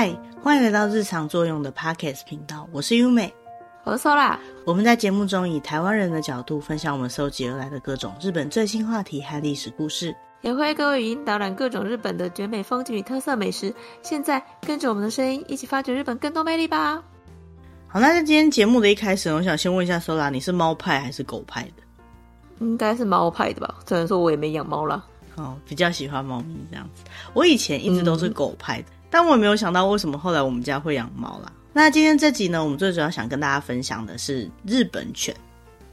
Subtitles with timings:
[0.00, 3.34] 嗨，欢迎来到日常作用的 Podcast 频道，我是优美，
[3.82, 4.38] 我是 Sola。
[4.64, 13.74] 我们在节目中以台湾人的角度分享我们搜集而来的各种日本最新话题和历史故事，也会各位语音导览各种日本的绝美风景与特色美食。
[14.00, 17.02] 现在跟着我们的声音一起发掘日本更多魅力吧！
[17.88, 21.82] 好，那在今天节目的一开始，我想先问一下 Sola，你是猫派还是狗派的？
[22.60, 25.04] 应该是猫派的吧，虽然说我也没养猫啦。
[25.34, 27.02] 哦，比较喜欢猫咪这样子。
[27.34, 31.52] 我以前一直都是狗派的，嗯、但我也没有想到为什么后来我们家会养猫啦。
[31.72, 35.34] 那今天这集呢，我们最主要想跟大家分享的是日本犬，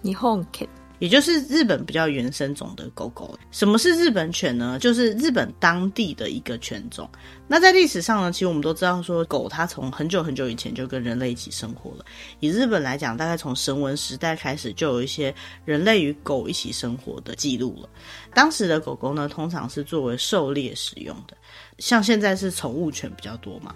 [0.02, 0.68] 日本犬。
[1.00, 3.38] 也就是日本比较原生种的狗狗。
[3.52, 4.78] 什么是日本犬呢？
[4.80, 7.10] 就是日本当地的一个犬种。
[7.48, 12.06] 那在历史上呢，其实我们都知道说，狗它从很久很久以前就跟人类一起生活了。
[12.40, 17.90] 以日本来讲，大概从神文时代开始，就有一些人类与狗一起生活的记录了。
[18.34, 21.38] 当时的狗狗呢，通常是作为狩猎使用的，
[21.78, 23.76] 像现在是宠物犬比较多嘛。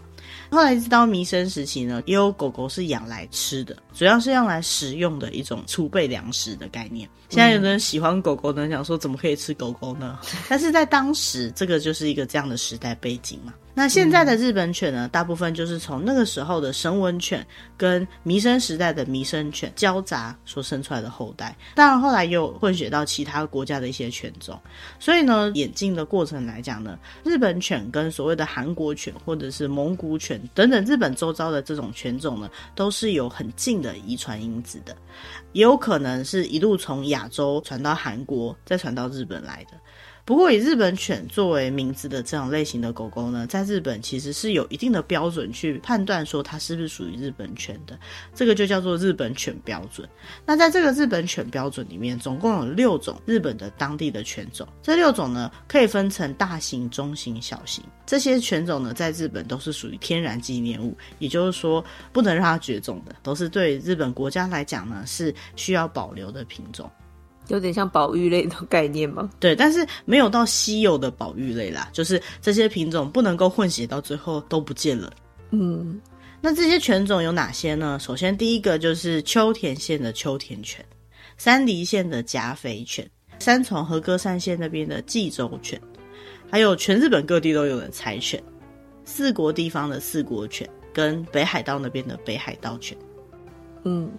[0.49, 7.07] 后来一直到弥生时期呢，也有狗狗是养来吃的，主要是用来食用的一种储备粮食的概念。
[7.29, 10.19] 现在有人喜欢狗狗的人想说，怎么可以吃狗狗呢？
[10.49, 13.53] 但是在当时，这个就是一个这样的时代背景嘛。
[13.79, 21.55] 那现在的日本犬呢，大部分就是从那个时候的神文犬跟弥生时代的弥生犬交杂所生出来的后代。
[21.75, 24.59] 当然，后来又混血到其他国家的一些犬种。
[24.99, 34.93] 所以呢，演进的过程来讲呢，日本犬跟所谓的韩国犬或者是蒙古犬等等日本周遭的这种犬种呢，都是有很近的遗传因子的，
[35.53, 39.77] 也有可能是一路从亚洲传到韩国，再传到日本来的。
[40.29, 47.97] 不过，以日本犬作为名字的这种类型的狗狗呢，在日本其实是有一定的标准去判断说它是不是属于日本犬的，
[48.35, 50.07] 这个就叫做日本犬标准。
[50.45, 57.83] 那在这个日本犬标准里面，总共有六种日本的当地的犬种，这六种呢可以分成大型、中型、小型。
[58.05, 66.87] 这些犬种呢，在日本都是属于天然纪念物，也就是说不能让它绝种的，都是对日本国家来讲呢是需要保留的品种。
[67.49, 69.29] 有点像保育类的概念吗？
[69.39, 75.11] 对，但是没有到稀有的保育类啦，就是这些品种不能够混血到最后都不见了。
[75.51, 75.99] 嗯，
[76.41, 77.97] 那这些犬种有哪些呢？
[77.99, 80.85] 首先第一个就是秋田县的秋田犬，
[81.37, 85.81] 山梨县的甲斐犬，三重和歌山县那边的纪州犬，
[86.49, 88.41] 还有全日本各地都有的柴犬，
[89.05, 92.97] 四国地方的四国犬，跟北海道那边的北海道犬。
[93.83, 94.09] 嗯。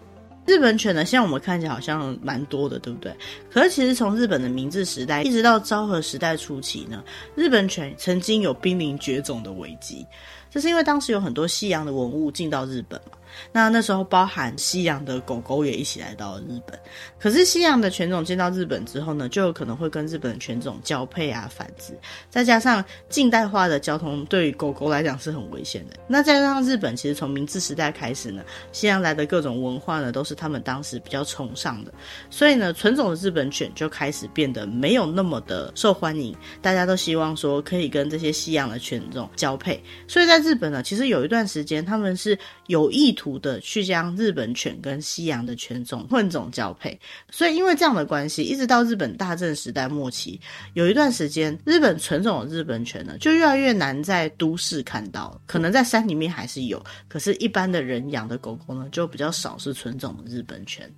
[0.46, 3.14] 日本犬呢，现在我们看起来好像蛮多的，对不对？
[3.50, 7.04] 可是其实从日本的明治时代一直到昭和时代初期呢，
[7.36, 10.04] 日本犬曾经有濒临绝种的危机。
[10.50, 13.16] 这是因为当时有很多西洋的文物进到日本嘛。
[13.52, 16.78] 那那时候包含西洋的狗狗也一起来到了日本，
[17.18, 21.92] 可是西洋的犬种进到日本之后呢，就有可能会跟日本的犬种交配啊、繁殖，
[22.28, 25.96] 再加上近代化的交通对于狗狗来讲是很危险的。
[26.06, 28.42] 那再加上日本其实从明治时代开始呢，
[28.72, 31.92] 西洋来的各种文化呢，都是他们当时比较崇尚的，
[32.30, 46.98] 所以呢，纯种的日本犬就开始变得没有那么的受欢迎，大家都希望说可以跟这些西洋的犬种交配，所以在日本呢，其实有一段时间他们是有意图的去将日本犬跟西洋的犬种混种交配，
[47.30, 50.40] 所以因为这样的关系，一直到日本大正时代末期，
[50.72, 60.90] 有一段时间，日本纯种的日本犬呢，就越来越难在都市看到，可能在山里面还是有，可是一般的人养的狗狗呢，就比较少是纯种的日本犬，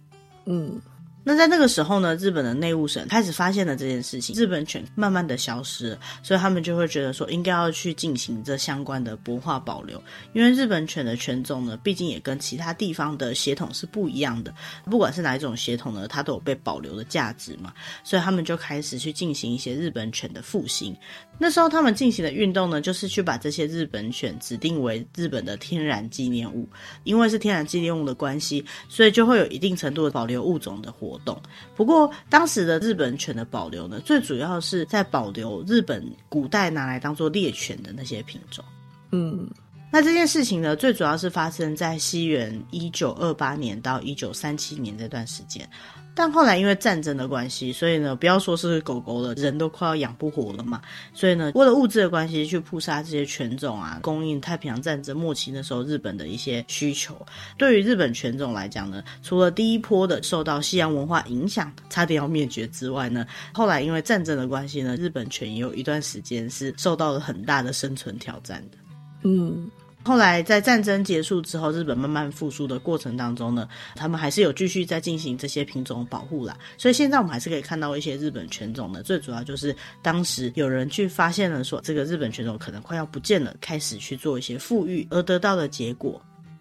[0.47, 0.81] 嗯。
[1.25, 14.53] 那在那个时候呢，日本的内务省开始发现了这件事情，日本犬慢慢的消失了，所以他们就会觉得说，应该要去进行这相关的博化保留，因为日本犬的犬种呢，毕竟也跟其他地方的血统是不一样的，
[14.87, 17.73] 不管是哪一种血统呢，它都有被保留的价值嘛，
[18.03, 20.97] 所以他们就开始去进行一些日本犬的复兴。
[21.39, 26.69] 那时候他们进行的运动呢，就是去把这些日本犬指定为日本的天然纪念物，
[27.05, 31.12] 因为是天然纪念物的关系，所以就会有一定程度的保留物种的活。
[31.13, 31.39] 活动。
[31.77, 38.65] 不过，当时的日本犬的保留呢，最主要是在保留日本古代拿来当做猎犬的那些品种。
[39.11, 39.47] 嗯，
[39.91, 45.69] 那这件事情呢，最主要是发生在西元一九二八年到一九三七年这段时间。
[46.15, 50.81] 但后来因为战争的关系，所以呢，不要说是狗狗了，人都快要养不活了嘛。
[51.15, 57.17] 所以呢，为了物质的关系，去扑杀这些犬种啊，供应太平洋战争末期的时候日本的一些需求。
[57.57, 68.79] 对于日本犬种来讲呢，除了第一波的受到西洋文化影响，差点要灭绝之外呢，后来因为战争的关系呢，日本犬也有一段时间是受到了很大的生存挑战的。
[69.23, 69.71] 嗯。
[70.05, 76.57] 后来在战争结束之后，日本慢慢复苏的过程当中呢，他们还是有继续在进行这些品种保护啦。
[76.77, 86.21] 所以现在我们还是可以看到一些日本犬种的，最主要就是当时有人去发现了说这个日本犬种可能快要不见了，开始去做一些复育而得到的结果。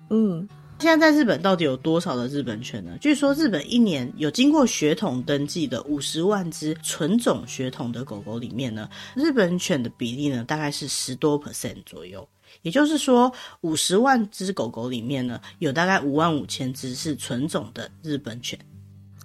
[0.09, 0.47] 嗯，
[0.81, 2.97] 现在在日本到底有多少的日本犬呢？
[2.99, 12.27] 据说日本一年有经过血统登记的五十万只纯种血统的狗狗里面呢，日本犬的比例呢大概是十多 percent 左右。
[12.63, 13.31] 也就是说，
[13.61, 18.59] 五十万只狗狗里面呢，有大概五万五千只是纯种的日本犬，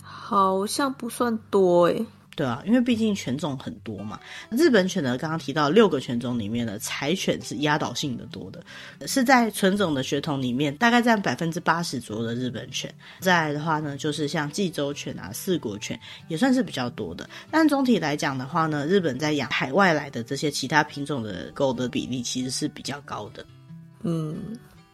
[0.02, 2.04] 好像不算多诶。
[2.36, 4.20] 对啊，因为毕竟犬种很多嘛。
[4.50, 8.62] 日本犬呢，刚刚提到六个犬种里面呢，柴犬是压倒性的多的，
[9.08, 12.94] 是在纯种的血统里面大概占百分之八十左右的日本犬。
[13.20, 15.98] 再来的话呢，就是像济州犬啊、四国犬
[16.28, 17.26] 也算是比较多的。
[17.50, 23.46] 但总体来讲的话呢，日本在养海外来的这些其他品种的狗的比例其实是比较高的。
[24.02, 24.36] 嗯。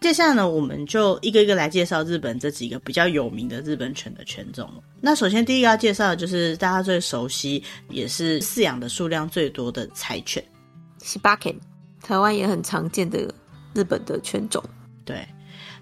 [0.02, 4.68] 接下来呢，我们就一个一个来介绍日本这几个比较有名的日本犬的犬种。
[5.00, 10.44] 那首先第一个要介绍的就是大家最熟悉，也是饲养的数量最多的柴犬，
[10.98, 11.54] 西巴犬，
[12.02, 13.32] 台湾也很常见的
[13.74, 14.62] 日本的犬种。
[15.04, 15.24] 对。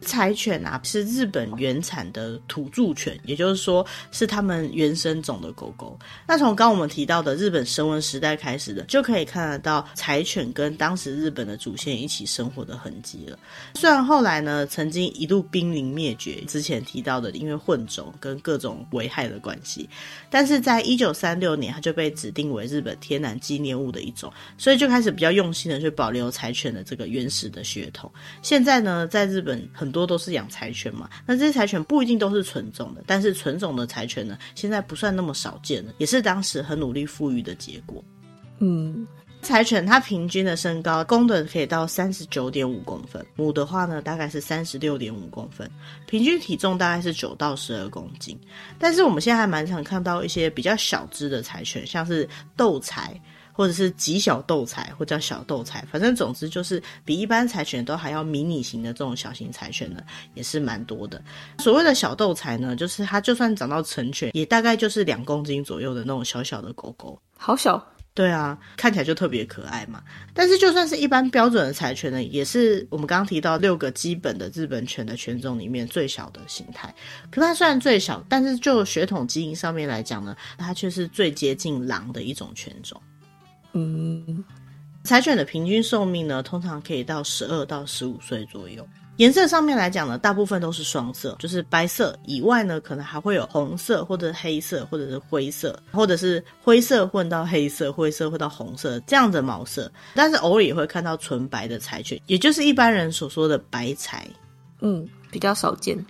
[0.03, 5.99] 柴犬啊，是日本原产的土著犬，也就是说是他们原生种的狗狗。
[6.27, 13.39] 那从刚我们提到的日本绳文时代开始的，就可以看得到柴犬跟当时日本的祖先一起生活的痕迹了。
[13.75, 19.87] 虽然后来呢，曾经一度濒临灭绝，之前提到的因为混种跟各种危害的关系，
[20.31, 28.11] 但是在一九三六年，它就被指定为日本天然纪念物的一种，所以就开始比较用心的去保留柴犬的这个原始的血统。
[28.41, 29.90] 现在呢，在日本很。
[29.91, 38.05] 很多都是养柴犬嘛，那这些柴犬不一定都是纯种的，但是纯种的柴犬呢，现在不算那么少见了，也是当时很努力富裕的结果。
[38.61, 39.05] 嗯，
[39.43, 45.69] 柴犬它平均的身高，公的可以到三十九点五公分，母的话呢大概是三十六点五公分，
[46.07, 48.39] 平均体重大概是九到十二公斤。
[48.79, 53.21] 但是我们现在还蛮常看到一些比较小只的柴犬，像是斗柴。
[53.61, 60.01] 或者是极小斗柴，或叫小斗柴，反正总之就是比一般柴犬都还要迷你型的这种小型柴犬呢，
[60.33, 61.23] 也是蛮多的。
[61.59, 67.87] 所谓的小斗柴呢，就是它就算长到成犬，也大概就是两公斤左右的那种小小的狗狗，好小。
[68.15, 70.03] 对啊，看起来就特别可爱嘛。
[70.33, 76.93] 但是就算是一般标准的柴犬呢，也是我们刚刚提到六个基本的日本犬的犬种里面最小的形态。
[77.31, 82.99] 可它虽然最小，但是就血统基因上面来讲呢，它却是最接近狼的一种犬种。
[83.73, 84.45] 嗯，
[85.05, 88.87] 柴犬的平均寿命呢，通常可以到十二到十五岁左右。
[89.17, 99.93] 颜色上面来讲呢，大部分都是双色，就是白色以外呢，可能还会有红色或者黑色，或者是灰色，或者是灰色混到黑色，灰色混到红色这样的毛色。
[100.15, 104.27] 但是偶尔也会看到纯白的柴犬，也就是一般人所说的白柴。
[104.81, 106.03] 嗯，比较少见。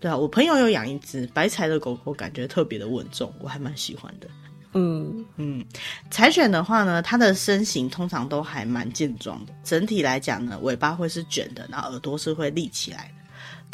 [0.00, 4.26] 对啊，我朋友有养一只白柴的狗狗，感觉特别的稳重，我还蛮喜欢的。
[4.74, 5.64] 嗯嗯，
[6.10, 13.23] 柴犬的话呢，它的身形通常都还蛮健壮的，整体来讲呢，尾巴会是卷的，然后耳朵是会立起来的。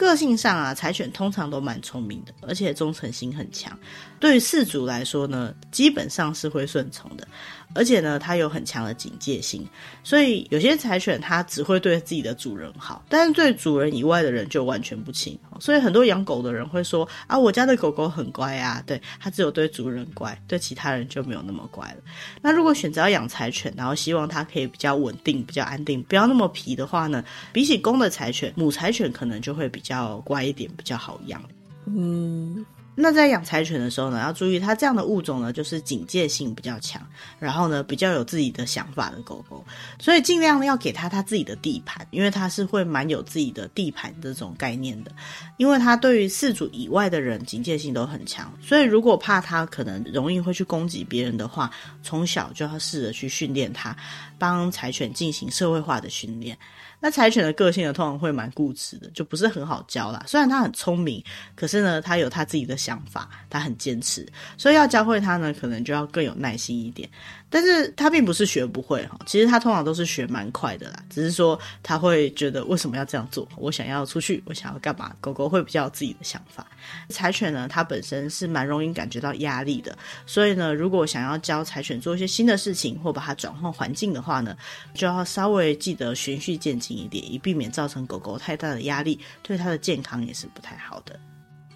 [0.01, 3.79] 个性上啊，柴犬通常都蛮聪明的，而且忠诚心很强。
[4.19, 7.29] 对于饲主来说呢，基本上是会顺从的，
[7.75, 9.67] 而且呢，它有很强的警戒心。
[10.03, 15.39] 所以有些柴犬它只会对自己的主人好，但是对主人以外的人就完全不亲。
[15.59, 21.97] 所以很多养狗的人会说啊，我家的狗狗很乖啊，对，它只有对主人乖，对其他人就没有那么乖了。
[22.41, 27.23] 那如果选择要养柴犬，然后希望它可以比较稳定、比较安定，不要那么皮的话呢，
[27.53, 29.90] 比起公的柴犬，母柴犬可能就会比较。
[29.91, 31.43] 要乖一点，比较好养。
[31.87, 32.65] 嗯，
[33.01, 37.01] 那在养柴犬的时候呢，要注意它这样的物种呢，就是警戒性比较强，
[37.39, 39.65] 然后呢，比较有自己的想法的狗狗，
[39.99, 45.11] 所以尽量呢要给它它自己的地盘，因为它是会蛮有自己的地盘这种概念的。
[45.57, 51.71] 因为它对于饲主以外的人警戒性都很强，所以如果怕它可能容易会去攻击别人的话，
[52.03, 53.97] 从小就要试着去训练它，
[54.39, 56.57] 帮柴犬进行社会化的训练。
[57.03, 60.23] 那柴犬的个性呢，通常会蛮固执的，就不是很好教啦。
[60.27, 64.27] 虽然它很聪明，可是呢，它有它自己的想想法，他很坚持，
[64.59, 67.09] 所以要教会他呢，可能就要更有耐心一点。
[67.49, 73.47] 但是他并不是学不会哈，其实他通常都是学蛮快的啦，只是说他会觉得为什么要这样做？
[73.57, 75.15] 我想要出去，我想要干嘛？
[75.21, 76.67] 狗狗会比较有自己的想法。
[77.09, 84.57] 柴犬呢，它本身是蛮容易感觉到压力的，所以呢，如果想要教柴犬做一些新的事情，或把它转换环境的话呢，
[84.95, 91.19] 就要稍微记得循序渐进一点，以避免造成狗狗太大的压力，对它的健康也是不太好的。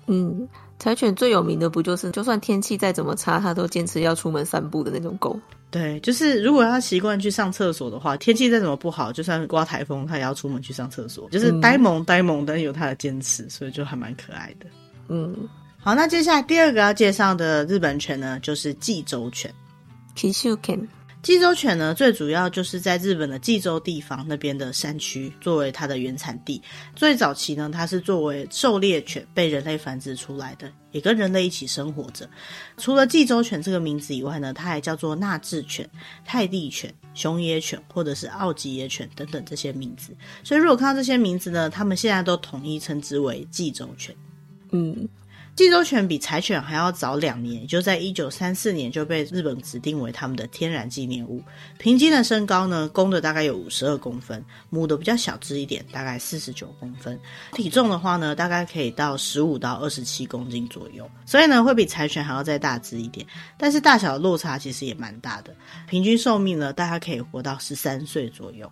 [0.07, 0.47] 嗯，
[0.79, 5.39] 柴犬最有名的不就是，就算天气再怎么差，它都坚持要出门散步的那种狗。
[5.71, 11.29] 对，就是如果它习惯去上厕所的话，天气再怎么不好，就算刮台风，它也要出门去上厕所。
[11.31, 14.67] 就是呆萌呆萌，但有它的坚持，所以就还蛮可爱的。
[15.09, 15.35] 嗯，
[15.79, 19.53] 好，那接下来第二个要介绍的日本犬呢，就是济州犬。
[21.25, 26.61] 济州犬呢，最主要就是在日本的济州地方那边的山区作为它的原产地。
[26.95, 32.29] 最早期呢，它是作为狩猎犬被人类繁殖出来的，也跟人类一起生活着。
[32.77, 35.89] 除了济州犬这个名字以外呢，它还叫做纳智犬、
[36.27, 40.15] 泰地犬、熊野犬或者是奥吉野犬等等这些名字。
[40.43, 44.15] 所以如果看到这些名字呢，他们现在都统一称之为济州犬。
[44.73, 45.09] 嗯。
[45.57, 51.41] 济州犬比柴犬还要早两年，就在一九三四年就被日本指定为他们的天然纪念物。
[51.79, 57.17] 平均的身高呢，公的大概有五十二公分，母的比较小只一点，大概四十九公分。
[57.53, 63.25] 体重的话呢，大概可以到十五到二十七公斤左右，所以呢，会比柴犬还要再大只一点。
[63.57, 65.55] 但是大小的落差其实也蛮大的，
[65.89, 68.69] 平均寿命呢，大概可以活到十三岁左右。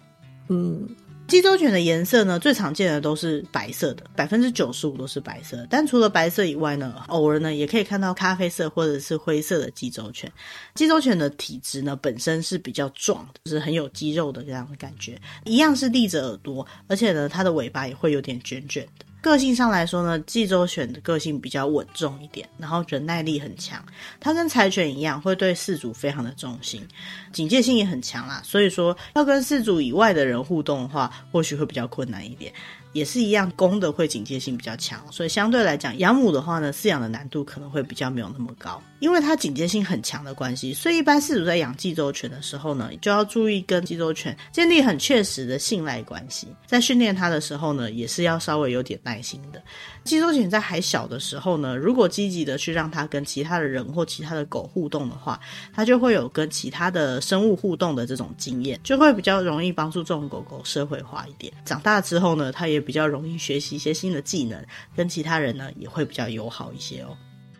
[0.48, 0.88] 嗯。
[1.32, 5.66] 基州犬的颜色呢，最常见的都是白色的，百分之九十五都是白色。
[5.70, 10.30] 但除了白色以外呢，偶尔呢也可以看到咖啡色或者是灰色的基州犬。
[10.74, 19.06] 基州犬的体质呢，本身是比较壮，就是很有肌肉的这样的感觉，一样是立着耳朵，而且呢，它的尾巴也会有点卷卷的。
[19.22, 23.82] 个性上来说呢，济州犬的个性比较稳重一点，然后忍耐力很强。
[24.18, 26.86] 它跟柴犬一样，会对饲主非常的忠心，
[27.32, 28.42] 警戒性也很强啦。
[28.44, 32.52] 所以说，要跟饲主以外的人互动的话，或许会比较困难一点。
[32.92, 38.82] 也是一样，公的会警戒性比较强，所以相对来讲，养母的话呢，饲养的难度可能会比较没有那么高。
[39.00, 46.46] 因为它警戒性很强的关系，所以一般饲主在养济州犬的时候呢，就要注意跟济州犬建立很确实的信赖关系。
[46.66, 49.60] 在训练它的时候呢，也是要稍微有点耐心的。
[50.04, 55.38] 济州犬在还小的时候呢，如果积极的去让它跟其他的人或其他的狗互动的话，
[55.72, 61.52] 它就会有跟其他的生物互动的这种经验，就会比较容易帮助这种狗狗社会化一点。
[61.64, 64.60] 长大之后呢，它也比较容易学习一些新的技能，
[64.96, 67.16] 跟其他人呢也会比较友好一些哦。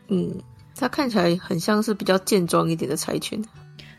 [0.08, 0.34] 嗯，
[0.74, 3.42] 它看起来很像是比较健壮一点的柴犬。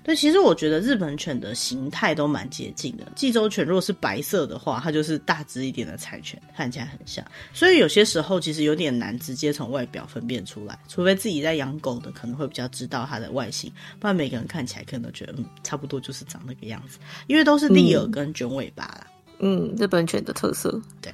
[0.03, 3.05] 对，其实我觉得日本犬的形态都蛮接近的。
[3.15, 7.23] 济州犬如果是白色的话，它就是大只一点的柴犬，看起来很像。
[7.53, 19.07] 所以有些时候其实有点难直接从外表分辨出来，除非自己在养狗的可能会比较知道它的外形，不然每个人看起来可能都觉得嗯，差不多就是长那个样子，因为都是立耳跟卷尾巴啦。
[19.39, 20.81] 嗯，日本犬的特色。
[21.01, 21.13] 对，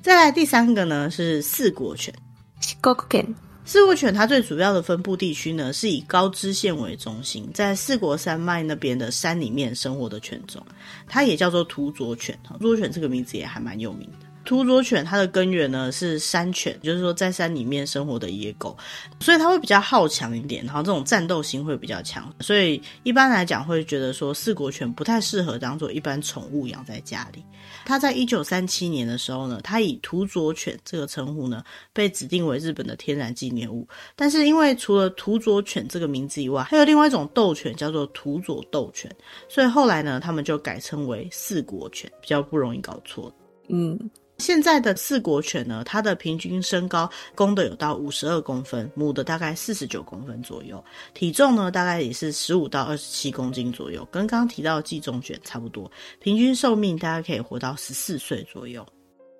[0.00, 2.14] 再来第三个呢是四国犬。
[2.60, 3.34] 四国犬
[3.68, 10.66] 四国犬它最主要的分布地区呢，是以高知县为中心，在四国山脉那边的山里面生活的犬种，
[11.06, 12.34] 它也叫做土佐犬。
[12.44, 14.27] 土佐犬这个名字也还蛮有名的。
[14.48, 18.74] 土佐犬它的根源呢是山犬，就是说在山里面生活的野狗，
[19.20, 27.44] 所以它会比较好强一点，然后这种战斗心会比较强，所以一般来讲会觉得说四国犬不太适合当做一般宠物养在家里。
[27.84, 31.62] 它在一九三七年的时候呢，它以土佐犬这个称呼呢
[31.92, 33.86] 被指定为日本的天然纪念物，
[34.16, 39.14] 但是因为除了土佐犬这个名字以外，还有另外一种斗犬叫做土佐斗犬，
[39.46, 43.30] 所以后来呢他们就改称为四国犬，比较不容易搞错。
[43.68, 43.98] 嗯。
[44.38, 55.90] 现在的四国犬呢，它的平均身高，公的有到五十二公分，母的大概四十九公分左右，体重呢大概也是十五到二十七公斤左右，跟刚刚提到的济州犬差不多，
[56.20, 58.86] 平均寿命大概可以活到十四岁左右。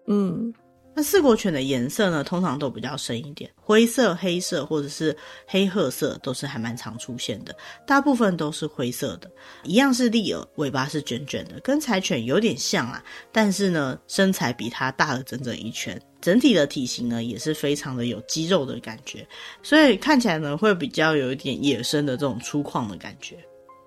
[0.06, 0.52] 嗯。
[0.98, 7.54] 那四国犬的颜色呢，通常都比较深一点，灰色、黑色或者是黑褐色都是还蛮常出现的，
[7.86, 9.30] 大部分都是灰色的，
[9.62, 13.00] 一样是立耳，尾巴是卷卷的，跟柴犬有点像啊，
[13.30, 19.24] 但是呢，身材比它大了整整一圈，整体的体型呢也是非常的有肌肉的感觉，
[19.62, 23.38] 所以看起来呢会比较有一点野生的这种粗犷的感觉。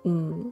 [0.06, 0.50] 嗯，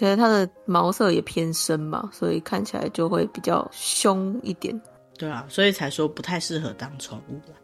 [0.00, 4.76] 因为它的毛色也偏深嘛，所以看起来就会比较凶一点。
[5.20, 7.54] 对啊，所以才说不太适合当宠物了。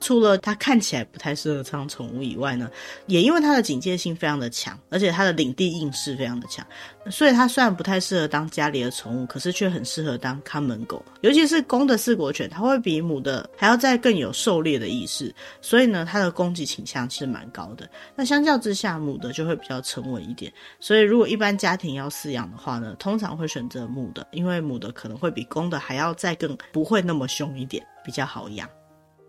[0.00, 2.70] 除了它看起来不太适合当宠物以外呢，
[3.06, 6.66] 也因为它的警戒性非常的强，而且它的领地意识非常的强，
[7.10, 11.04] 所以它虽然不太适合当家里的宠物，可是却很适合当看门狗。
[11.20, 17.88] 尤其是公的四国犬，它会比母的还要再更有狩猎的意识，所以呢，它的攻击倾向其实蛮高的。
[18.14, 20.52] 那相较之下，母的就会比较沉稳一点。
[20.80, 28.68] 所以如果一般家庭要饲养的话呢，通常会选择母的，因为母的可能会比公的还要再更不会那么凶一点，比较好养。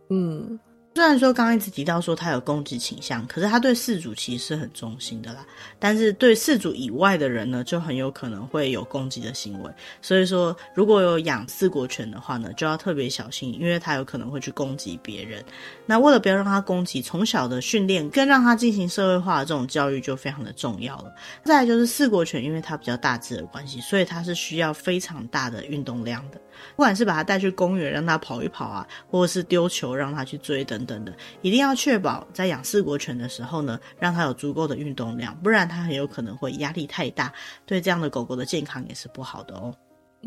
[0.10, 0.60] 嗯，
[0.98, 5.46] 虽然说刚刚一直提到说他有攻击倾向，可是他对饲主其实是很忠心的啦。
[5.78, 9.72] 但是对饲主以外的人呢，就很有可能会有攻击的行为。
[10.02, 15.46] 所以说，如果有养四国犬的话呢，就要特别小心，因为他有可能会去攻击别人。
[15.86, 21.14] 那为了不要让他攻击，从小的训练跟让他进行社会化的这种教育就非常的重要了。
[21.44, 26.42] 再来就是四国犬，因为它比较大只的关系，所以它是需要非常大的运动量的。
[26.76, 31.14] 不管是把它带去公园让它跑一跑啊，或者是丢球让它去追等等等，
[31.44, 37.32] 一定要确保在养四国犬的时候呢，让它有足够的运动量，不然它很有可能会压力太大，
[37.66, 39.76] 对这样的狗狗的健康也是不好的哦。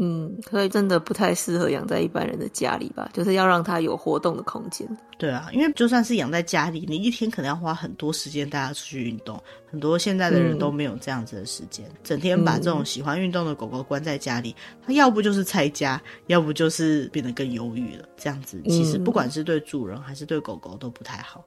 [0.03, 3.11] 嗯，所以真的不太适合养在一般人的家里吧？
[3.13, 4.89] 就是要让它有活动的空间。
[5.19, 9.39] 对啊，因为就算是养在家里，你一天可能要花很多时间带它出去运动。
[9.71, 18.09] 很多现在的人都没有这样子的时间，嗯、整天把这种喜欢运动的狗狗关在家里，它要不就是拆家，要不就是变得更忧郁了。
[18.17, 21.45] 这样子其实不管是对主人还是对狗狗都不太好。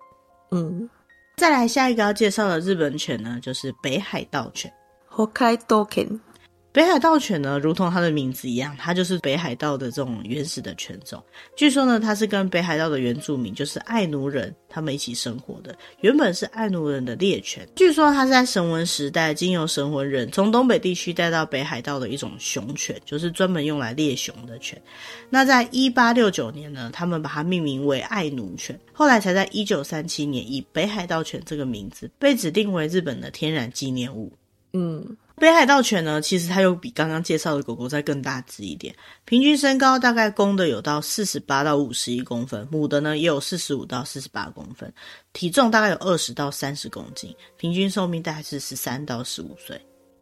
[0.51, 0.87] 嗯，
[1.37, 4.71] 再来下一个要介绍的日本犬呢，就是北海道犬。
[5.09, 6.07] 北海道犬。
[6.73, 11.23] 北海道犬呢，如同它的名字一样，它就是北海道的这种原始的犬种。
[11.55, 15.77] 据说呢，它是跟北海道的原住民，就是爱奴人，他们一起生活的。
[16.01, 17.69] 原本是爱奴人的猎犬。
[17.75, 24.81] 据说它是在神文时代，经由神文人从东北地区带到北海道的一种熊犬，就是专门用来猎熊的犬。
[25.29, 28.77] 那在一八六九年呢，他们把它命名为爱奴犬。
[28.91, 34.33] 后来才在一九三七年，以北海道犬这个名字被指定为日本的天然纪念物。
[34.73, 35.15] 嗯。
[35.35, 44.93] 北海道犬呢，其实它又比刚刚介绍的狗狗再更大只一点，平均身高大概公的有到四十八到五十一公分，母的呢也有四十五到四十八公分，
[45.33, 49.79] 体重大概有二十到三十公斤，平均寿命大概是十三到十五岁。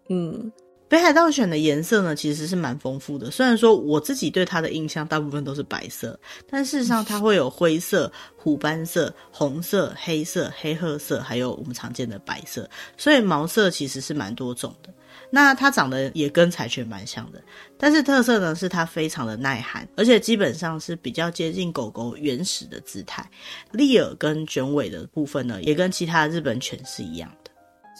[0.09, 0.51] 嗯。
[0.87, 3.31] 北海道犬的颜色呢，其实是蛮丰富的。
[3.31, 12.69] 虽然说我自己对它的印象大部分都是白色，但事实上它会有灰色、虎斑色、红色、黑色、黑褐色，还有我们常见的白色。
[12.97, 14.93] 所以毛色其实是蛮多种的。
[15.31, 17.41] 那它长得也跟柴犬蛮像的，
[17.77, 23.27] 但是特色呢是它非常的耐寒，而且基本上是比较接近狗狗原始的姿态。
[23.71, 27.51] 立耳跟卷尾的部分呢，也跟其他日本犬是一样的。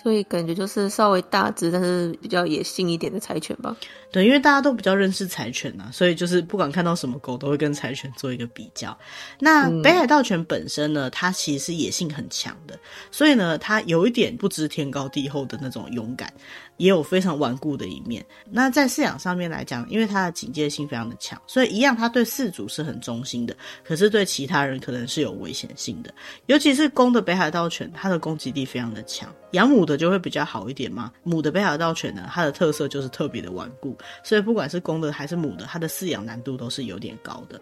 [0.03, 3.75] 所以感觉就是稍微大只，但是比较野性一点的柴犬吧。
[4.11, 8.97] 对，因为大家都比较认识柴犬呐，所以就是不管看到什么狗，都会跟柴犬做一个比较。
[9.39, 12.79] 那北海道犬本身呢，它其实是野性很强的，
[13.11, 16.33] 所以呢，它有一点不知天高地厚的那种勇敢。
[16.81, 18.25] 也有非常顽固的一面。
[18.49, 23.55] 那在饲养上面来讲，因为它的警戒性非常的强，所以一样，它对饲主是很忠心的。
[23.83, 26.11] 可是对其他人可能是有危险性的。
[26.47, 29.29] 尤其是公的北海道犬，它的攻击力非常的强。
[29.51, 31.11] 养母的就会比较好一点嘛。
[31.21, 37.61] 母的北海道犬呢，它的特色就是特别的顽固，所以不管是公的还是母的，它的饲养难度都是有点高的。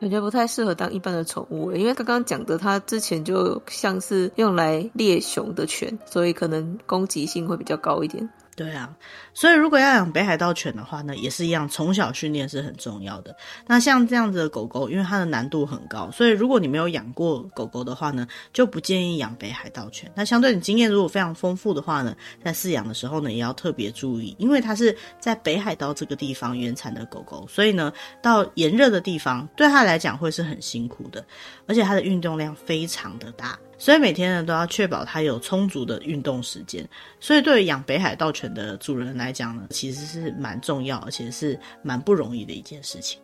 [0.00, 8.26] 感觉不太适合当一般的宠物，因为刚刚讲的，它之前就像是用来猎熊的犬，所以可能攻击性会比较高一点。
[8.56, 8.94] 对啊，
[9.32, 13.34] 所以如果要养北海道犬的话呢，也是一样，从小训练是很重要的。
[13.66, 20.12] 那像这样子的狗狗，因为它的难度很高，所以如果你没有养过狗狗的话呢，就不建议养北海道犬。
[20.14, 31.24] 那相对你经验如果非常丰富的话呢，在饲养的时候呢，也要特别注意，因为它是在北海道这个地方原产的狗狗，所以呢，到炎热的地方对它来讲会是很辛苦的，
[31.66, 33.58] 而且它的运动量非常的大。
[33.80, 36.86] 所以每天呢，都要确保它有充足的运动时间。
[37.18, 43.18] 所以对于养北海道犬的主人来讲呢，其实是蛮重要，而且是蛮不容易的一件事情。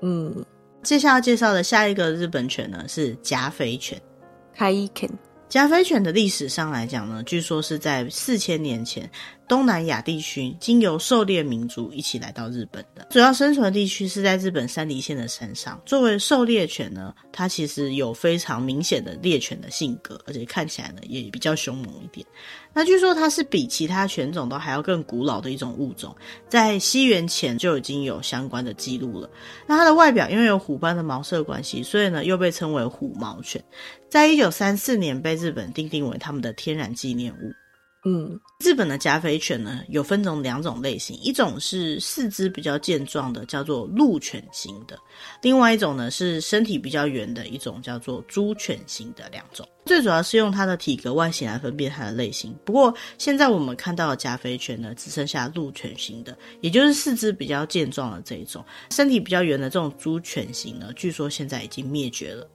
[0.00, 0.34] 嗯，
[0.82, 4.00] 接下来介绍的下一个日本犬呢，是甲斐犬。
[4.54, 5.08] 开伊犬。
[5.46, 9.10] 加菲犬的历史上来讲呢，据说是在四千年前，
[9.48, 13.06] 东南亚地区经由狩猎民族一起来到日本的。
[13.10, 15.80] 主要生存的地区是在日本山梨县的山上。
[15.86, 22.24] 作为狩猎犬呢，它其实有非常明显的猎犬的性格，而且看起来呢也比较凶猛一点。
[22.74, 26.14] 那据说它是比其他犬种都还要更古老的一种物种，
[26.48, 29.28] 在西元前就已经有相关的记录了。
[29.66, 33.64] 那它的外表因为有虎斑的毛色关系，所以呢又被称为虎毛犬。
[34.10, 37.52] 在一九三四年被日本定定为他们的天然纪念物。
[38.04, 44.96] 嗯，日本的加菲犬呢，有分成两种类型，一种是四肢比较健壮的，叫做鹿犬型的；
[45.42, 49.66] 另外一种呢是身体比较圆的一种，叫做猪犬型的两种。
[49.86, 52.52] 最主要是用它的体格外形来分辨它的类型。
[52.64, 62.50] 不过现在我们看到的加菲犬呢，只剩下鹿犬型的，也就是四肢比较健壮的这一种，身体比较圆的这种猪犬型呢，据说现在已经灭绝了。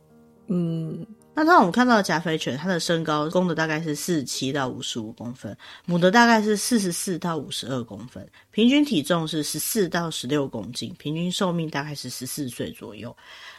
[0.49, 1.07] 嗯。
[1.35, 13.13] 那当我们看到的加菲犬，它的身高公的大概是四十七到五十五公分，母的大概是四十四到五十二公分，平均体重是十四到十六公斤，平均寿命大概是十四岁左右。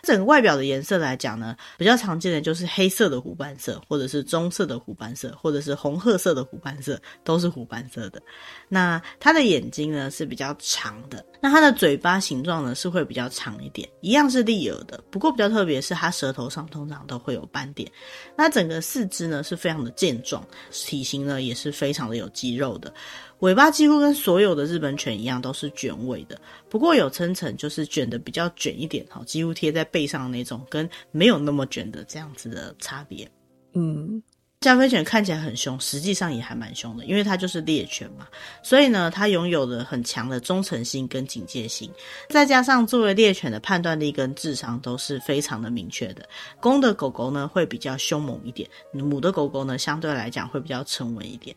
[0.04, 8.22] 整个外表的颜色来讲呢，比较常见的就是黑色的虎斑色，或者是棕色的虎斑色，或者是红褐色的虎斑色，都是虎斑色的。
[8.68, 17.90] 那它的眼睛呢是比较长的，那它的嘴巴形状呢是会比较长一点，一样是立耳的，不过比较特别是它舌头上通常都会有斑点。
[18.36, 22.94] 那整个四肢呢是非常的健壮，体型呢也是非常的有肌肉的。
[23.40, 26.40] 尾巴几乎跟所有的日本犬一样，都是卷尾的。
[26.70, 33.30] 不过有分层，就是卷的比较卷一点，哈，几乎贴在背上的那种，跟没有那么卷的这样子的差别。
[33.74, 34.22] 嗯，
[34.60, 38.26] 加菲犬看起来很凶，实际上也还蛮凶的，因为它就是猎犬嘛，
[38.62, 41.90] 所以呢，它拥有了很强的忠诚心跟警戒心，
[42.30, 46.26] 再加上作为猎犬的判断力跟智商都是非常的明确的。
[46.60, 51.54] 公的狗狗呢会比较凶猛一点，母的狗狗呢相对来讲会比较沉稳一点。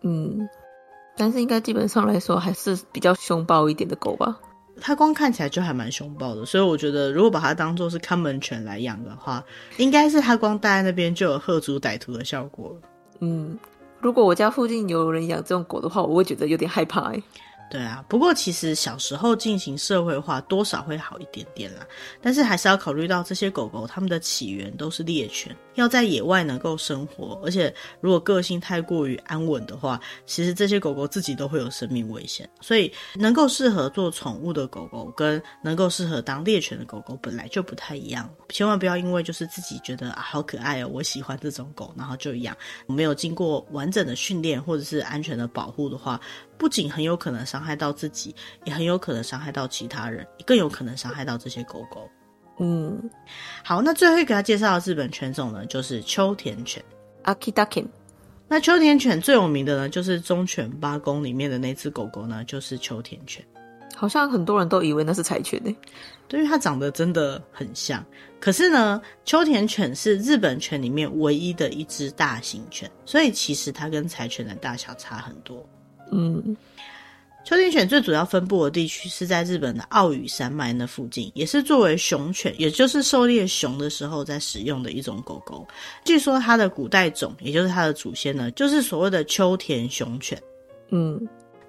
[0.00, 0.48] 嗯。
[1.16, 4.38] 但是应该基本上来说还是比较凶暴一点的狗吧。
[4.78, 9.42] 它光看起来就还蛮凶暴的，所以我觉得如果把它当做是看门犬来养的话，
[9.78, 12.88] 应该是它光待在那边就有吓阻歹徒的效果了。
[13.20, 13.58] 嗯，
[14.00, 17.22] 如果我家附近有人养这种狗的话，我会觉得有点害怕欸。
[17.68, 21.86] 对啊，不过其实小时候进行社会化多少会好一点点啦，
[22.22, 46.20] 但是还是要考虑到这些狗狗它们的起源都是猎犬，要在野外能够生活，而且如果个性太过于安稳的话，其实这些狗狗自己都会有生命危险，所以能够适合做宠物的狗狗跟能够适合当猎犬的狗狗本来就不太一样，千万不要因为就是自己觉得啊好可爱哦，我喜欢这种狗，然后就养，没有经过完整的训练或者是安全的保护的话。
[46.58, 52.08] 不仅很有可能伤害到自己，也很有可能伤害到其他人，更有可能伤害到这些狗狗。
[52.58, 53.10] 嗯，
[53.62, 56.82] 好，那最后一个要介绍的日本犬种呢，就是秋田犬。
[57.24, 57.86] Akita Ken。
[58.48, 63.44] 那秋田犬最有名的呢，就是忠犬八公里面的那只狗狗呢，就是秋田犬。
[63.94, 65.74] 好像很多人都以为那是柴犬呢，
[66.28, 68.04] 对，因为它长得真的很像。
[68.38, 75.66] 可是呢，秋田犬是日本犬里面唯一的一只大型犬，所以其实它跟柴犬的大小差很多。
[76.10, 76.56] 嗯，
[77.44, 85.66] 秋田犬最主要分布的地区是在日本的奥羽山脉那附近，也是作为熊犬，也就是狩猎熊的时候在使用的一种狗狗。
[86.04, 90.40] 据说它的古代种，也就是它的祖先呢，就是所谓的秋田熊犬。
[90.90, 91.20] 嗯。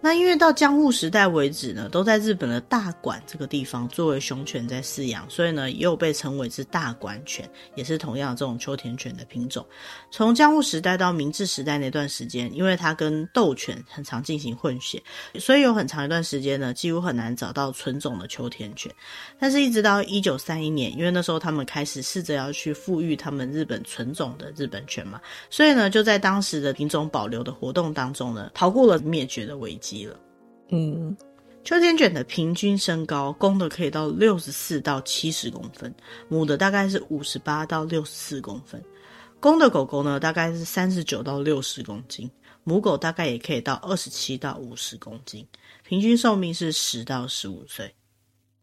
[0.07, 9.65] 那因为到江户时代为止呢，都在日本的大馆这个地方作为雄犬在饲养，所以呢，又被称为是大馆犬，也是同样这种秋田犬的品种。
[10.09, 15.03] 从江户时代到明治时代那段时间，因为它跟斗犬很常进行混血，
[15.41, 18.89] 所以有很长一段时间呢，几乎很难找到纯种的秋田犬。
[19.37, 29.96] 但是，一直到一九三一年，因为那时候他们开始试着要去复育他们日本纯种的日本犬嘛，所以呢，就在当时的品种保留的活动当中呢，逃过了灭绝的危机。
[30.05, 30.19] 了，
[30.69, 31.15] 嗯，
[31.63, 35.93] 秋田犬的平均身高，公的可以到六十四到七十公分，
[36.29, 38.81] 母的大概是五十八到六十四公分。
[39.39, 42.29] 公的狗狗呢，大概是三十九到六十公斤，
[42.63, 45.45] 母狗大概也可以到二十七到五十公斤，
[45.83, 47.93] 平均寿命是十到十五岁，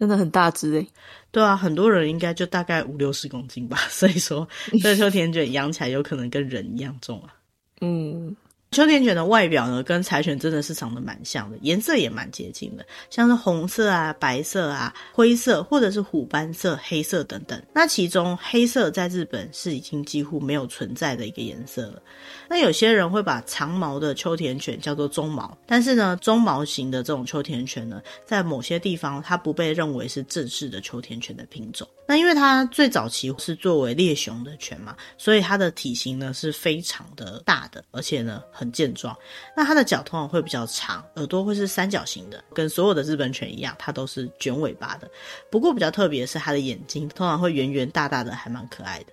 [0.00, 0.86] 真的很大只诶。
[1.30, 4.48] 对啊，很多人应该就大概五六十公斤吧，所以说
[4.82, 7.34] 这秋田卷养起来有可能跟人一样重啊。
[7.80, 8.34] 嗯。
[8.74, 17.62] 秋田犬的外表呢，跟柴犬真的是长得蛮像的，颜色也蛮接近的，像是红色啊、白色啊、灰色，或者是虎斑色、黑色等等。
[17.72, 22.02] 那其中黑色在日本是已经几乎没有存在的一个颜色了。
[22.48, 31.88] 那有些人会把长毛的秋田犬叫做中毛，但是呢，中毛型的这种秋田犬呢，在某些地方它不被认为是正式的秋田犬的品种。
[32.06, 39.16] 那因为它最早期是作为猎熊的犬嘛，所以它的体型呢是非常的大的，而且呢很健壮。
[39.56, 45.10] 那它的脚通常会比较长，耳朵会是三角形的，跟所有的日本犬一样，它都是卷尾巴的。
[45.50, 49.06] 不过比较特别的是它的眼睛通常会圆圆大大的，还蛮可爱的。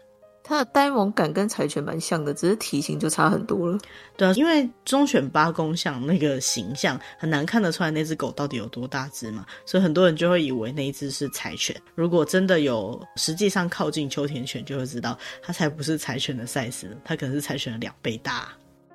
[0.44, 3.78] 它的呆萌感跟柴犬蛮像的，只是体型就差很多了。
[4.18, 11.80] 对啊，因为忠犬八公像那个形象很难看得出来那只狗到底有多大只嘛，所以很多人就会以为那一只是柴犬。
[11.96, 18.52] 如果真的有实际上靠近秋田犬，就会知道它才不是柴犬的 size，它可能是柴犬的两倍大。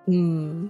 [0.06, 0.68] 嗯。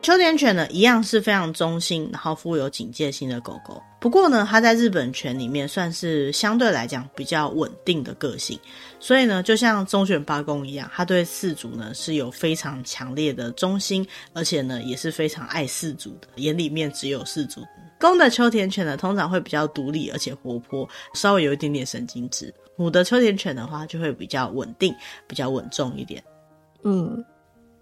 [0.00, 3.82] 秋田犬呢，一样是非常忠心，然后富有警戒心的狗狗。
[3.98, 8.56] 不过呢，它在日本犬里面算是相对来讲比较稳定的个性。
[9.00, 17.60] 所以呢，就像忠犬八公一样，它对饲主呢是有非常强烈的忠心，而且呢也是非常爱饲主的，眼里面只有饲主
[17.98, 22.54] 公的秋田犬呢，通常会比较独立而且活泼，稍微有一点点神经质。
[22.76, 24.94] 母的秋田犬的话，就会比较稳定，
[25.26, 26.22] 比较稳重一点。
[26.84, 27.24] 嗯。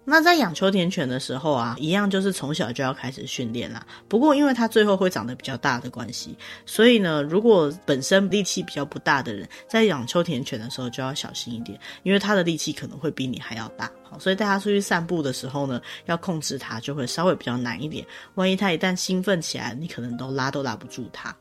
[0.09, 3.85] 那在养秋田犬的时候啊，一样就是从小就要开始训练啦。
[4.09, 13.91] 不过因为它最后会长得比较大的关系，所以呢，如果本身力气比较不大的人，在养秋田犬的时候就要小心一点，因为它的力气可能会比你还要大。
[14.09, 18.07] 好，所以带它出去散步的时候呢，要控制它就会稍微比较难一点。
[18.37, 21.35] 万一它一旦兴奋起来，你可能都拉都拉不住它。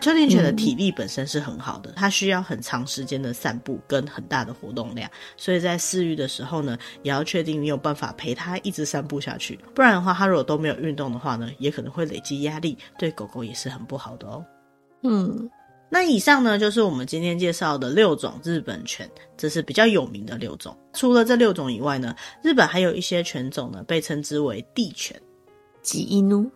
[0.00, 14.44] 秋田犬的体力本身是很好的，它需要很长时间的散步跟很大的活动量，所以在饲育的时候呢，也要确定你有办法陪它一直散步下去，不然的话，它如果都没有运动的话呢，也可能会累积压力，对狗狗也是很不好的哦。
[15.02, 15.50] 嗯，
[15.88, 20.76] 那以上呢就是我们今天介绍的六种日本犬，这是比较有名的六种。
[20.92, 25.20] 除了这六种以外呢，日本还有一些犬种呢，被称之为地犬。
[25.82, 26.46] 吉伊努，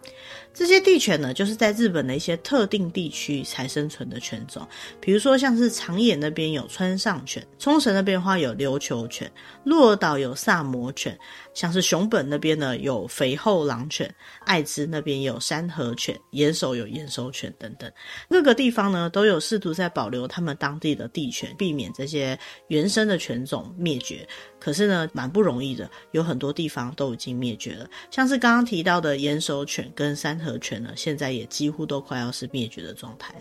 [0.54, 4.66] 这些地犬呢，就是在日本的一些特定地区才生存的犬种，
[5.00, 9.30] 比如说像是长野那边有川上犬，冲绳那边的话有琉球犬，
[9.64, 11.18] 鹿儿岛有萨摩犬，
[11.54, 14.14] 像是熊本那边呢有肥后狼犬，
[14.44, 17.90] 爱知那边有山河犬，岩手有岩手犬等等，
[18.30, 22.38] 各个地方呢都有试图在保留他们当地的地犬，避免这些
[22.68, 24.24] 原生的犬种灭绝。
[24.60, 33.34] 可是呢，蛮不容易的，有很多地方都已经灭绝了，像是刚刚提到的岩手犬跟山河犬呢，现在也几乎都快要是灭绝的状态。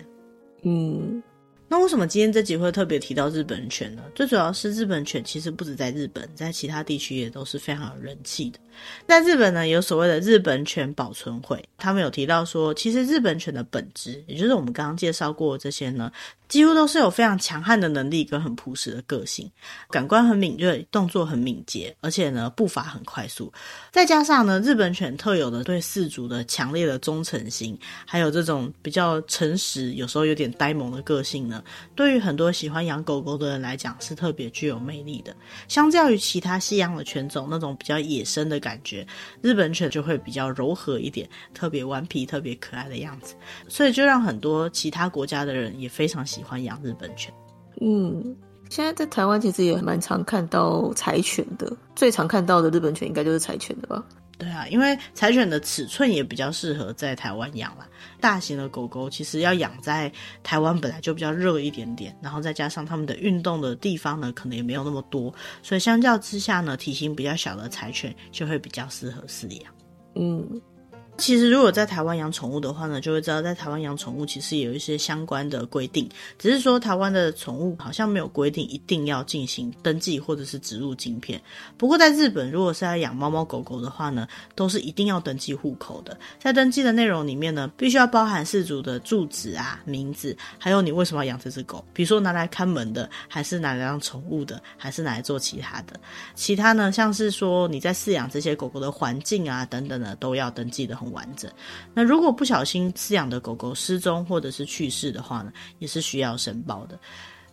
[0.62, 1.22] 嗯。
[1.66, 4.02] 那为什么今天这集会特别提到日本犬呢？
[4.14, 8.58] 最主要是日本犬其实不止在日本，在其他地区也都是非常有人气的。
[9.08, 16.12] 在日本呢，有所谓的日本犬保存会，他们有提到说，其实日本犬的本质，也就是我们刚刚介绍过这些呢，
[16.48, 19.50] 几乎都是有非常强悍的能力跟很朴实的个性，
[19.90, 23.52] 感官很敏锐，动作很敏捷，而且呢步伐很快速。
[23.90, 27.76] 再加上呢，日本犬特有的对饲主的强烈的忠诚心，
[28.06, 31.64] 还有这种比较诚实，有时候有点呆萌的个性呢，
[31.96, 35.34] 对于很多喜欢养狗狗的人来讲是特别具有魅力的。
[35.66, 39.06] 相较于其他西洋的犬种那种比较野生的感觉，
[39.42, 43.34] 日本犬就会比较柔和一点，特别顽皮、特别可爱的样子，
[43.68, 47.34] 所以就让很多其他国家的人也非常喜欢养日本犬。
[47.80, 48.36] 嗯，
[48.70, 54.04] 现在在台湾其实也蛮常看到柴犬的，最常看到的日本犬应该就是柴犬的吧？
[54.36, 57.88] 对啊，因为柴犬的尺寸也比较适合在台湾养啦。
[58.20, 60.10] 大型的狗狗其实要养在
[60.42, 69.72] 台湾本来就比较热一点点，然后再加上它们的运动的地方呢，可能也没有那么多，所以相较之下呢，体型比较小的柴犬就会比较适合饲养。
[70.16, 70.60] 嗯。
[71.16, 81.40] 其实，如果在台湾养宠物的话呢，就会知道在台湾养宠物其实也有一些相关的规定，只是说台湾的宠物好像没有规定一定要进行登记或者是植入晶片。
[81.78, 86.18] 不过在日本，如果是在养猫猫狗狗的话呢，都是一定要登记户口的。
[86.40, 95.98] 在登记的内容里面呢，必须要包含饲主的住址啊、名字，还有你为什么要养这只狗，比如说拿来看门的，还是拿来当宠物的，还是拿来做其他的。
[96.34, 101.50] 其他呢，像是说你在饲养这些狗狗的环境啊等等的，都要登记的完整。
[101.92, 106.98] 那如果不小心饲养的狗狗失踪或者是去世的话呢，也是需要申报的。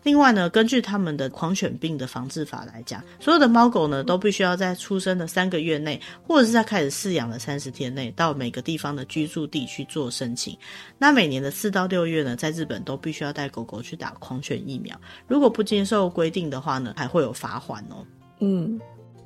[0.03, 10.57] 另外呢，根据他们的狂犬病的防治法来讲，所有的猫狗呢都必须要在出生的三个月内，或者是在开始饲养的三十天内，到每个地方的居住地去做申请。
[10.97, 14.99] 那每年的四到六月呢，在日本都必须要带狗狗去打狂犬疫苗。
[15.27, 18.03] 如果不接受规定的话呢，还会有罚款哦。
[18.39, 18.79] 嗯。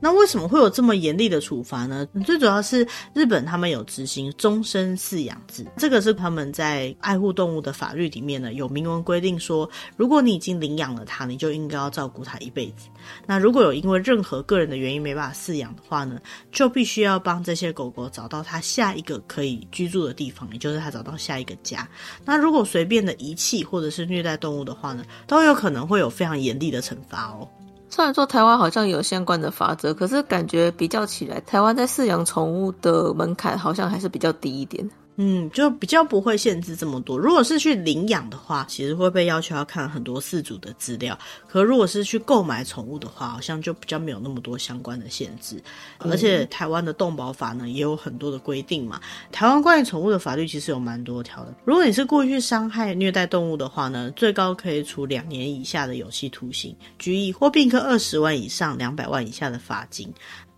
[0.05, 2.07] 那为什么会有这么严厉的处罚呢？
[2.23, 12.87] 最主要是日本他们有执行终身饲养制，这个是他们在爱护动物的法律里面呢有明文规定说，如果你已经领养了它，你就应该要照顾它一辈子。
[13.25, 21.89] 那如果有因为任何个人的原因没办法饲养的话呢，就必须要帮这些狗狗找到它下一个可以居住的地方，也就是它找到下一个家。
[22.23, 27.49] 那如果随便的遗弃或者是虐待动物的话呢，都有可能会有非常严厉的惩罚哦。
[27.95, 34.85] 虽然说台湾好像有相关的法则，可是感觉比较起来，台湾在饲养宠物的门槛好像还是比较低一点。
[35.17, 37.17] 嗯，就比较不会限制这么多。
[37.17, 41.17] 如果是去领养的话，其实会被要求要看很多饲主的资料。
[41.47, 45.55] 可如果是去购买宠物的话，好像就比较没有那么多相关的限制。
[45.99, 48.99] 嗯、而且台湾的动保法呢，也有很多的规定嘛。
[49.31, 51.53] 台湾关于宠物的法律其实有蛮多条的。
[51.63, 60.13] 如果你是故意去伤害、虐待动物的话呢，最高可以处两年以下的有期徒刑、拘役或并科二十万以上两百万以下的罚金。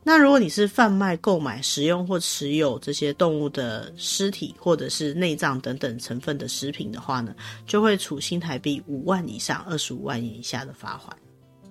[0.08, 11.18] 那如果你是贩卖、购买、食用或持有这些动物的尸体或者是内脏等等成分的食品的话呢，就会处新台币五万以上二十五万元以下的罚款。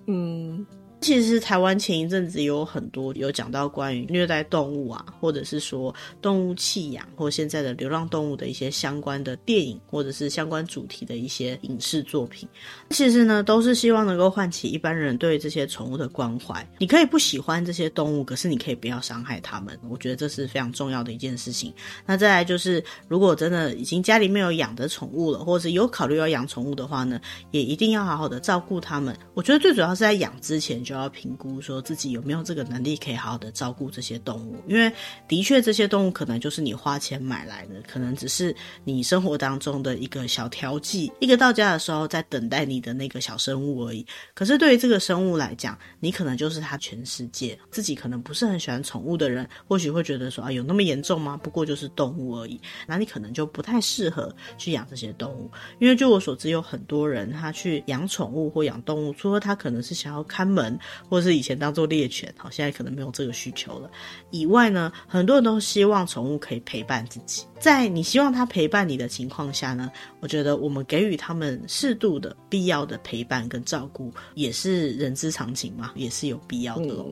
[0.05, 0.63] 嗯，
[0.99, 12.49] 其实台湾前一阵子有很多有讲到关于虐待动物啊，或者是说动物弃养，或现在的流浪动物的一些相关的电影，或者是相关主题的一些影视作品。
[12.89, 16.67] 其实呢，都是希望能够唤起一般人对这些宠物的关怀。
[16.79, 19.79] 你可以不喜欢这些动物，可是你可以不要伤害它们。
[19.89, 21.71] 我觉得这是非常重要的一件事情。
[22.07, 29.15] 那再来就是，如果真的已经家里面有养的宠物了，或者是有考虑要养宠物的话呢，也一定要好好的照顾它们。
[29.35, 30.83] 我觉得最主要是在养之前。
[30.87, 34.89] 就要评估说自己有没有这个能力，可以好好的照顾这些动物，因为
[35.27, 44.05] 的确这些动物可能就是你花钱买来的，可能只是你生活当中的一个小调剂，一个到家的时候在等待你的那个小生物而已。
[44.33, 47.59] 可是对于这个生物来讲，你可能就是它全世界。
[47.69, 51.35] 自己可能不是很喜欢宠物的人，或许会觉得说啊，有那么严重吗？
[51.35, 55.51] 不过就是动物而已，那你可能就不太适合去养这些动物。
[55.79, 60.76] 因为据我所知，有很多人他去养宠物或养动物，除了他可能是想要看门。
[61.09, 63.89] 或者是以前当做猎犬，好，现在可能没有这个需求了。
[64.31, 67.43] 以外呢，很多人都希望宠物可以陪伴自己。
[67.59, 77.07] 在你希望它陪伴你的情况下呢，我觉得我们给予他们适度的、必要的陪伴跟照顾，也是人之常情嘛，也是有必要的咯。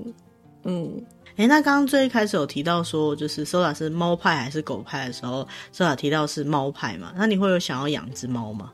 [0.63, 1.03] 嗯，
[1.35, 7.13] 哎、那刚刚最一开始有提到说，就是 Sola 是猫派还是狗派的时候，Sola 提到是猫派嘛？
[7.15, 8.71] 那你会有想要养只猫吗？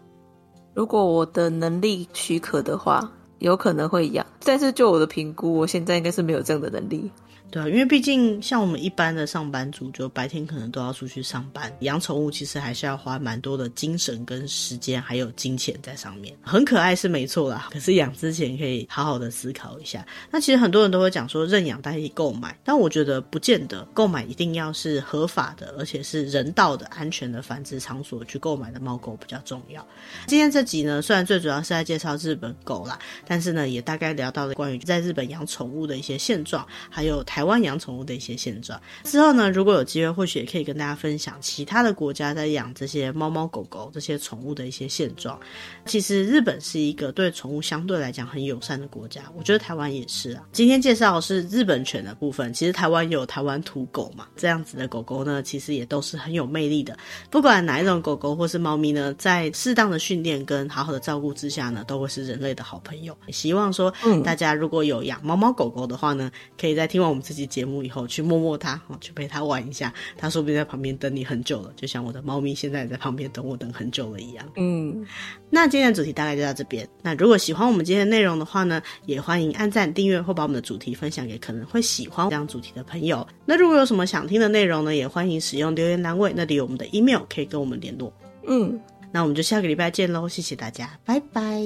[0.73, 3.11] 如果我的能力许可的话。
[3.41, 7.09] 有可能会养，但是就我的评估，我现在应该是没有这样的能力。
[7.51, 16.33] 对啊，因为毕竟像我们一般的上班族，就白天可能都要出去上班，养宠物其实还是要花蛮多的精神跟时间，还有金钱在上面。
[16.41, 20.05] 很可爱是没错啦，可是养之前可以好好的思考一下。
[20.31, 29.85] 那其实很多人都会讲说认养代替购买，但我觉得不见得，购买一定要是合法的，而且是人道的、安全的繁殖场所去购买的猫狗比较重要。
[30.25, 37.40] 今天这集呢，虽然最主要是在介绍日本狗啦，但是呢，也大概聊到了关于在日本养宠物的一些现状，还有台。
[37.41, 38.79] 台湾养宠物的一些现状。
[39.03, 45.39] 之后呢，如果有机会，或许也可以跟大家分享其他的国家在养这些猫猫狗狗这些宠物的一些现状。
[45.87, 50.43] 其实日本是一个对宠物相对来讲很友善的国家，我觉得台湾也是啊。
[50.51, 56.95] 今天介绍的是日本犬的部分，其实台湾有台湾土狗嘛，这样子的狗狗呢，其实也都是很有魅力的。
[57.31, 63.17] 不管哪一种狗狗或是猫咪呢，在适当的训练跟好好的照顾之下呢，都会是人类的好朋友。
[63.25, 63.91] 也希望说，
[64.23, 67.19] 大家如果有养猫猫狗狗的话呢，可以在听完我们。
[67.31, 74.45] 这期节目以后去摸摸它，去陪它玩一下，它说不定在旁边等你很久了，就像我的猫咪现在在旁边等我等很久了一样。
[74.57, 75.07] 嗯，
[75.49, 76.85] 那今天的主题大概就到这边。
[77.01, 83.25] 那如果喜欢我们今天的内容的话呢，也欢迎按赞、订阅或把我们的主题分享给可能会喜欢这样主题的朋友。
[83.45, 88.11] 那如果有什么想听的内容呢，也欢迎使用留言栏位，那里有我们的 email 可以跟我们联络。
[88.45, 88.77] 嗯，
[89.13, 91.61] 那我们就下个礼拜见喽，谢谢大家，拜拜，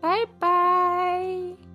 [0.00, 1.69] 拜拜。